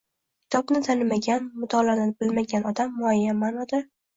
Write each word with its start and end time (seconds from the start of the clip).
Kitobni 0.45 0.79
tanimagan, 0.87 1.45
mutolaani 1.65 2.17
bilmagan 2.25 2.69
odam, 2.73 2.99
muayyan 3.05 3.43
ma’noda 3.47 3.85